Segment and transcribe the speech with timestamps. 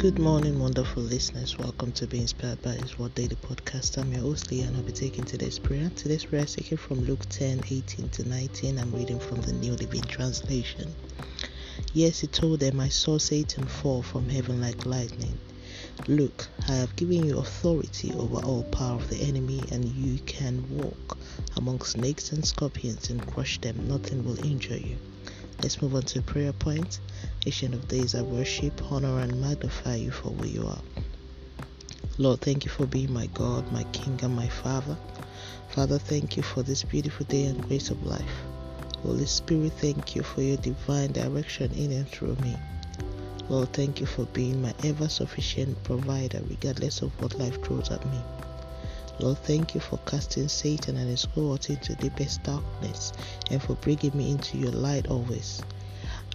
[0.00, 1.58] Good morning, wonderful listeners.
[1.58, 3.98] Welcome to Be Inspired by His Word Daily Podcast.
[3.98, 5.90] I'm your host, Lee, and I'll be taking today's prayer.
[5.94, 8.78] Today's prayer is taken from Luke 10 18 to 19.
[8.78, 10.94] I'm reading from the New Living Translation.
[11.92, 15.36] Yes, he told them, I saw Satan fall from heaven like lightning.
[16.08, 20.64] Look, I have given you authority over all power of the enemy, and you can
[20.78, 21.18] walk
[21.58, 23.86] among snakes and scorpions and crush them.
[23.86, 24.96] Nothing will injure you.
[25.62, 27.00] Let's move on to prayer point.
[27.44, 30.80] Ancient of days, I worship, honor, and magnify you for who you are.
[32.16, 34.96] Lord, thank you for being my God, my King, and my Father.
[35.68, 38.42] Father, thank you for this beautiful day and grace of life.
[39.02, 42.56] Holy Spirit, thank you for your divine direction in and through me.
[43.50, 48.04] Lord, thank you for being my ever sufficient provider, regardless of what life throws at
[48.06, 48.20] me.
[49.20, 53.12] Lord, thank you for casting Satan and his cohort into deepest darkness
[53.50, 55.62] and for bringing me into your light always.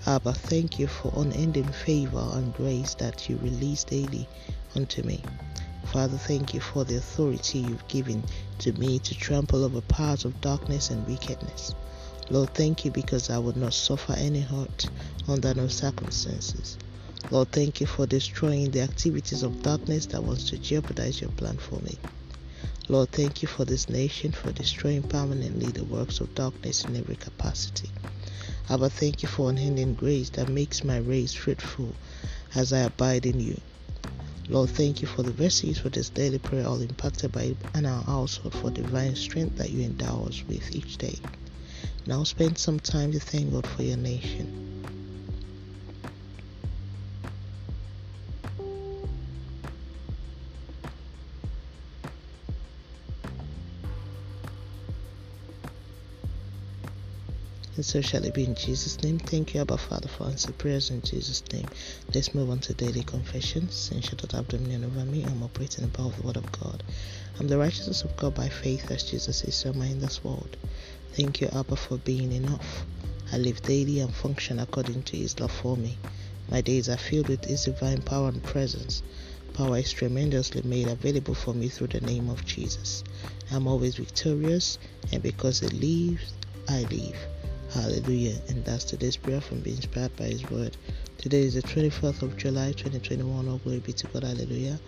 [0.06, 4.30] Abba, thank you for unending favor and grace that you release daily
[4.76, 5.24] unto me.
[5.86, 8.24] Father, thank you for the authority you've given
[8.60, 11.74] to me to trample over powers of darkness and wickedness.
[12.30, 14.92] Lord, thank you because I would not suffer any hurt
[15.28, 16.78] under no circumstances.
[17.32, 21.58] Lord, thank you for destroying the activities of darkness that wants to jeopardize your plan
[21.58, 21.98] for me.
[22.88, 27.16] Lord, thank you for this nation, for destroying permanently the works of darkness in every
[27.16, 27.90] capacity.
[28.70, 31.96] Abba, thank you for unending grace that makes my race fruitful
[32.54, 33.60] as I abide in you.
[34.50, 38.04] Lord, thank you for the verses for this daily prayer, all impacted by and our
[38.04, 41.18] household for divine strength that you endow us with each day.
[42.06, 44.65] Now spend some time to thank God for your nation.
[57.76, 59.20] And so shall it be in Jesus' name.
[59.20, 61.68] Thank you, Abba Father, for answering prayers in Jesus' name.
[62.14, 63.76] Let's move on to daily confessions.
[63.76, 65.26] Sin shall not have dominion over me.
[65.26, 66.84] I'm operating above the word of God.
[67.38, 70.56] I'm the righteousness of God by faith as Jesus is so in this world.
[71.12, 72.86] Thank you, Abba, for being enough.
[73.34, 75.98] I live daily and function according to His love for me.
[76.50, 79.04] My days are filled with His divine power and presence.
[79.54, 83.04] Power is tremendously made available for me through the name of Jesus.
[83.52, 84.78] I'm always victorious,
[85.12, 86.34] and because He lives,
[86.70, 87.18] I live.
[87.76, 88.38] Hallelujah.
[88.48, 90.78] And that's today's prayer from being inspired by His Word.
[91.18, 93.50] Today is the 24th of July 2021.
[93.50, 94.24] All glory be to God.
[94.24, 94.80] Hallelujah.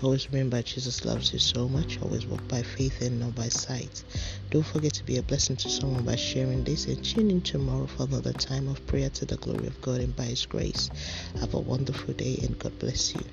[0.00, 2.00] Always remember Jesus loves you so much.
[2.00, 4.04] Always walk by faith and not by sight.
[4.50, 7.86] Don't forget to be a blessing to someone by sharing this and tune in tomorrow
[7.86, 10.88] for another time of prayer to the glory of God and by His grace.
[11.40, 13.24] Have a wonderful day and God bless you.